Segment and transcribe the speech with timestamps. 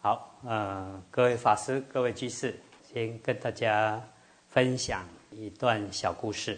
[0.00, 2.54] 好，呃，各位法师、各位居士，
[2.84, 4.00] 先跟大家
[4.46, 6.56] 分享一段小故事。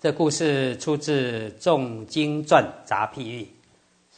[0.00, 3.44] 这故事出自《众经传杂譬喻》，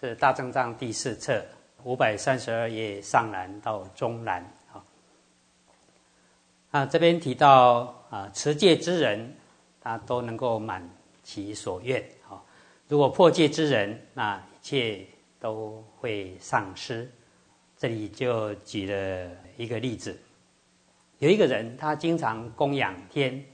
[0.00, 1.44] 是大正藏第四册
[1.84, 4.43] 五百三十二页上栏到中栏。
[4.72, 4.82] 啊，
[6.70, 9.36] 那这边提到啊，持戒之人，
[9.82, 10.82] 他都能够满
[11.22, 12.02] 其所愿。
[12.27, 12.40] 啊，
[12.88, 15.06] 如果破戒之人，那一切
[15.38, 17.12] 都会丧失。
[17.79, 20.19] 这里就举了一个例子，
[21.19, 23.45] 有一个人，他经常供养天，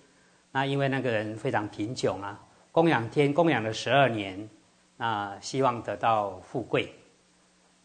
[0.52, 4.48] 那因为那个人非常贫穷啊，供养天供养了十二年，
[4.96, 6.94] 那希望得到富贵，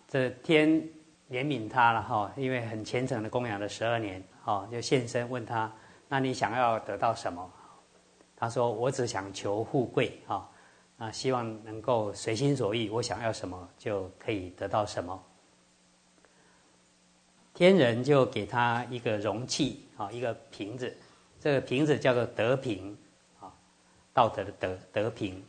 [0.07, 0.69] 这天
[1.31, 5.71] 怜悯他了哈，因为很虔诚的供养了十二年，哦，就现身问他，
[6.07, 7.51] 那你想要得到什么？
[8.35, 10.47] 他说：我只想求富贵啊，
[10.99, 15.19] 啊，希望能够随心所欲，我想要什么就可以得到什么。
[17.57, 20.95] 天人就给他一个容器啊，一个瓶子，
[21.39, 22.95] 这个瓶子叫做德瓶
[23.39, 23.51] 啊，
[24.13, 25.43] 道德的德德瓶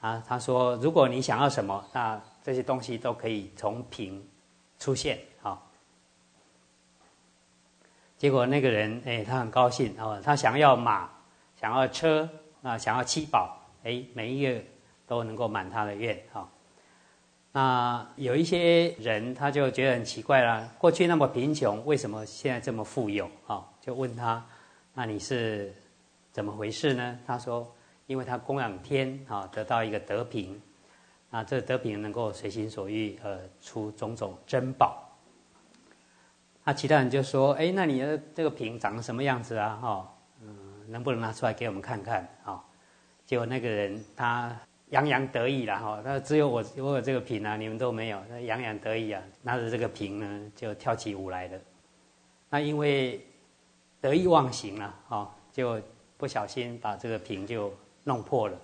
[0.00, 0.20] 啊。
[0.26, 4.28] 他说，如果你想要什么，那这些东西都可以从瓶
[4.80, 5.62] 出现啊。
[8.16, 11.08] 结果那个人哎，他很高兴哦，他想要马，
[11.54, 12.28] 想要车
[12.62, 14.60] 啊，想要七宝，哎，每一个
[15.06, 16.48] 都能够满他的愿啊。
[17.50, 23.28] 那有一些人他就觉得很奇怪了，过去那么贫穷，为什么现在这么富有？
[23.46, 24.44] 啊，就问他，
[24.92, 25.72] 那你是
[26.30, 27.18] 怎么回事呢？
[27.26, 27.66] 他说，
[28.06, 30.60] 因为他供养天啊，得到一个德品，
[31.30, 35.02] 那这德品能够随心所欲，呃，出种种珍宝。
[36.64, 39.78] 那其他人就说，哎，那你的这个瓶长什么样子啊？
[39.80, 40.52] 哈，嗯，
[40.86, 42.28] 能不能拿出来给我们看看？
[42.44, 42.62] 啊，
[43.24, 44.54] 结果那个人他。
[44.90, 51.58] 洋洋得意了哈，那只有我我有这个瓶啊，你们都没有，那洋洋得意啊，拿着这个瓶呢就跳起舞来了。
[52.48, 53.20] 那因为
[54.00, 55.78] 得意忘形了哈，就
[56.16, 57.70] 不小心把这个瓶就
[58.04, 58.58] 弄破了，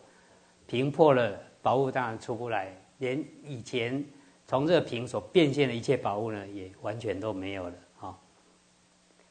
[0.66, 4.02] 瓶破了，宝物当然出不来，连以前
[4.46, 8.18] 从这个瓶所变现的一切宝物呢，也完全都没有了哈。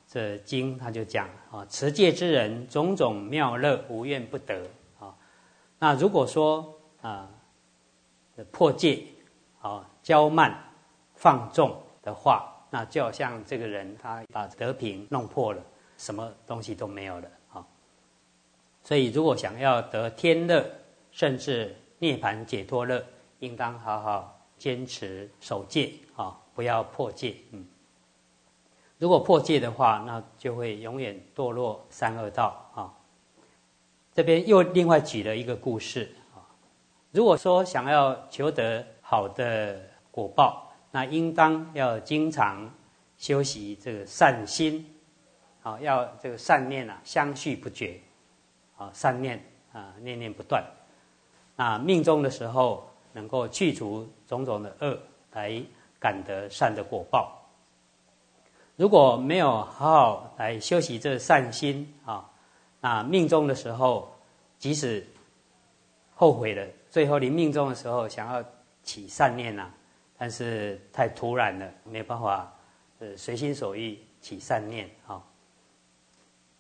[0.08, 4.62] 这经他就讲啊，持戒之人种种妙乐无怨不得
[5.00, 5.16] 啊。
[5.80, 7.30] 那如果说啊，
[8.50, 9.04] 破戒，
[9.62, 10.58] 啊，骄慢，
[11.16, 15.62] 放纵的话，那就好像这个人他把德品弄破了，
[15.98, 17.68] 什么东西都没有了啊。
[18.82, 20.66] 所以，如果想要得天乐，
[21.12, 23.06] 甚至涅盘解脱乐，
[23.40, 27.36] 应当好好坚持守戒啊，不要破戒。
[27.52, 27.68] 嗯，
[28.98, 32.94] 如果破戒的话，那就会永远堕落三恶道啊。
[34.14, 36.16] 这边又另外举了一个故事。
[37.14, 39.80] 如果说想要求得好的
[40.10, 42.68] 果报，那应当要经常
[43.20, 44.84] 修习这个善心，
[45.62, 48.00] 啊，要这个善念啊相续不绝，
[48.78, 49.40] 啊，善念
[49.72, 50.66] 啊念念不断，
[51.56, 54.98] 那命中的时候能够去除种种的恶，
[55.34, 55.64] 来
[56.00, 57.40] 感得善的果报。
[58.76, 62.28] 如果没有好好来修习这善心啊，
[62.82, 64.12] 那命中的时候
[64.58, 65.06] 即使
[66.16, 66.68] 后悔了。
[66.94, 68.46] 最后临命终的时候，想要
[68.84, 69.68] 起善念呐，
[70.16, 72.54] 但是太突然了，没有办法，
[73.00, 75.20] 呃，随心所欲起善念啊。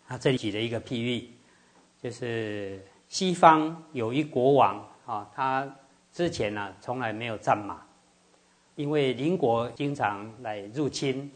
[0.07, 1.29] 他这里举了一个譬喻，
[2.01, 5.71] 就是西方有一国王啊，他
[6.11, 7.85] 之前呢从来没有战马，
[8.73, 11.31] 因为邻国经常来入侵，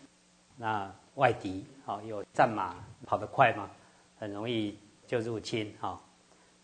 [0.56, 2.76] 那外敌啊有战马
[3.06, 3.70] 跑得快嘛，
[4.18, 4.76] 很容易
[5.06, 6.02] 就入侵啊，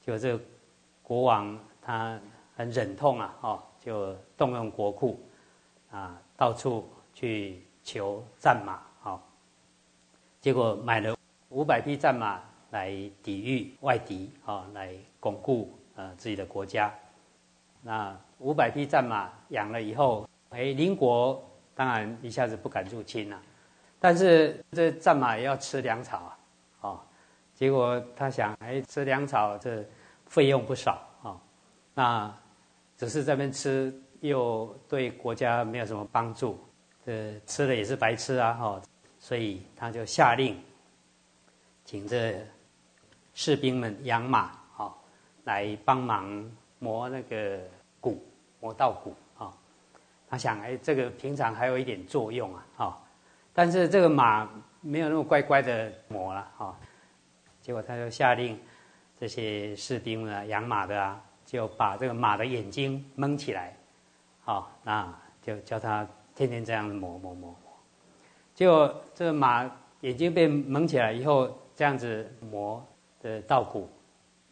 [0.04, 0.36] 就这
[1.04, 1.56] 国王。
[1.86, 2.20] 他
[2.56, 5.20] 很忍痛啊，哦，就动用国库，
[5.92, 9.20] 啊，到处去求战马，哦，
[10.40, 11.18] 结果买了
[11.50, 12.40] 五百匹战马
[12.72, 12.90] 来
[13.22, 16.94] 抵御外敌，啊，来巩固呃自己的国家。
[17.82, 21.44] 那五百匹战马养了以后，哎，邻国
[21.76, 23.42] 当然一下子不敢入侵了，
[24.00, 26.38] 但是这战马也要吃粮草啊，
[26.81, 27.00] 哦，
[27.54, 29.84] 结果他想，哎，吃粮草这
[30.28, 31.02] 费用不少。
[31.95, 32.34] 那
[32.98, 36.60] 只是这边吃，又对国家没有什么帮助，
[37.06, 38.81] 呃，吃了也是白吃啊，哈，
[39.19, 40.60] 所以他就下令，
[41.86, 42.40] 请这
[43.36, 44.95] 士兵们养马，哈，
[45.44, 47.60] 来帮忙磨那个
[48.00, 48.25] 骨，
[48.60, 49.54] 磨稻谷，啊，
[50.28, 53.04] 他想，哎，这个平常还有一点作用啊，哈，
[53.54, 54.50] 但是这个马
[54.81, 56.75] 没有那么乖乖的磨了，哈，
[57.62, 58.60] 结果他就下令
[59.19, 61.22] 这些士兵啊，养马的啊。
[61.54, 63.78] 就把这个马的眼睛蒙起来，
[64.44, 65.08] 好，那
[65.40, 67.56] 就叫他天天这样磨磨磨磨，
[68.56, 69.64] 结果这个马
[70.02, 72.84] 眼睛被蒙起来以后，这样子磨
[73.22, 73.88] 的稻谷，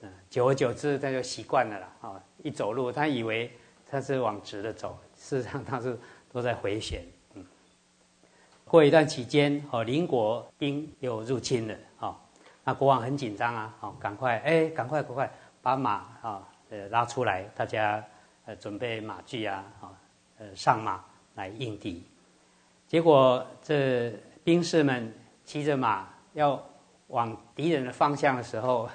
[0.01, 1.91] 嗯，久而久之他就习惯了啦。
[2.01, 3.51] 啊，一走路他以为
[3.89, 5.97] 他是往直的走，事实上他是
[6.31, 7.03] 都在回旋。
[7.33, 7.43] 嗯，
[8.63, 12.15] 过一段期间，哦，邻国兵又入侵了，哦，
[12.63, 15.31] 那国王很紧张啊，哦，赶快，哎，赶快，赶快
[15.63, 18.03] 把马啊，呃，拉出来，大家
[18.45, 19.91] 呃准备马具啊，啊，
[20.39, 21.03] 呃，上马
[21.35, 22.03] 来应敌。
[22.87, 24.11] 结果这
[24.43, 25.13] 兵士们
[25.43, 26.61] 骑着马要
[27.07, 28.89] 往敌人的方向的时候，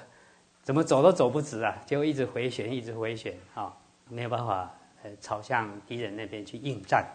[0.63, 3.71] 怎么走都走不直啊，就一直回旋，一直回旋，啊，
[4.09, 4.73] 没有办法，
[5.03, 7.05] 呃，朝向敌人那边去应战。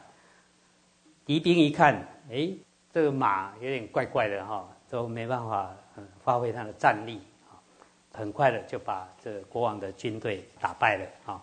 [1.25, 1.94] 敌兵一看，
[2.31, 2.50] 哎，
[2.93, 7.20] 这个马有点怪怪的哈，都没办法嗯发挥它的战力，
[8.12, 11.43] 很快的就把这国王的军队打败了啊。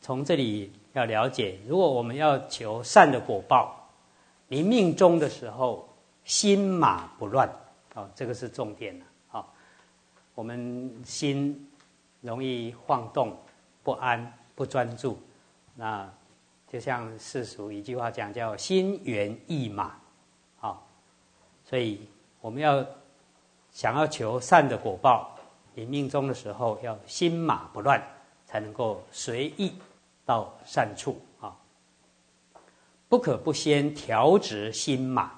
[0.00, 3.88] 从这里要了解，如果我们要求善的果报，
[4.48, 5.88] 你命中的时候
[6.24, 7.48] 心马不乱
[7.94, 9.46] 啊，这个是重点了啊。
[10.34, 11.70] 我们心
[12.20, 13.36] 容易晃动、
[13.82, 15.18] 不安、不专注，
[15.74, 16.10] 那。
[16.68, 19.94] 就像世俗一句话讲，叫“心猿意马”，
[20.58, 20.80] 啊，
[21.66, 22.08] 所以
[22.40, 22.82] 我们要
[23.72, 25.34] 想要求善的果报，
[25.74, 28.00] 你命中的时候要心马不乱，
[28.46, 29.72] 才能够随意
[30.24, 31.56] 到善处啊。
[33.08, 35.32] 不可不先调直心马，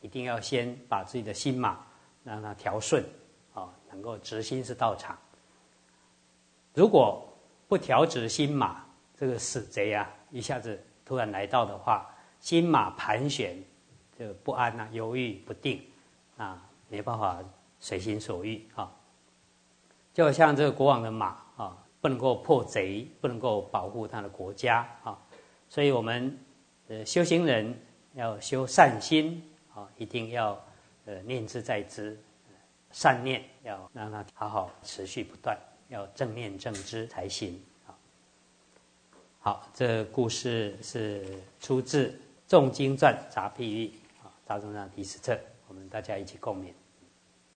[0.00, 1.78] 一定要先把自己的心马
[2.22, 3.04] 让它调顺
[3.54, 5.18] 啊，能够直心是道场。
[6.72, 7.26] 如果
[7.68, 8.84] 不调直心马，
[9.18, 10.08] 这个死贼啊！
[10.30, 12.08] 一下子突然来到的话，
[12.38, 13.60] 心马盘旋，
[14.16, 15.84] 就不安呐，犹豫不定，
[16.36, 17.42] 啊，没办法
[17.80, 18.94] 随心所欲啊。
[20.12, 25.18] 就像这个国王的马啊，不能够破贼，不能够保护他的国家啊。
[25.68, 26.38] 所以我们
[26.88, 27.74] 呃修行人
[28.14, 29.42] 要修善心
[29.74, 30.60] 啊，一定要
[31.06, 32.18] 呃念之在之，
[32.90, 35.56] 善念要让它好好持续不断，
[35.88, 37.62] 要正念正知才行。
[39.42, 41.24] 好，这故事是
[41.60, 42.08] 出自
[42.46, 43.86] 《众经传杂譬喻》
[44.26, 46.79] 啊，大众上第十册，我们大家一起共勉。